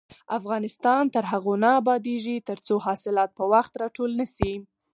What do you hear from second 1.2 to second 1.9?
هغو نه